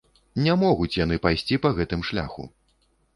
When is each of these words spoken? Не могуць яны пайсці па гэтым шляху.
Не 0.45 0.53
могуць 0.61 0.95
яны 0.99 1.19
пайсці 1.25 1.59
па 1.65 1.69
гэтым 1.81 2.01
шляху. 2.09 2.47